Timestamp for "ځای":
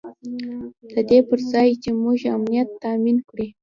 1.51-1.69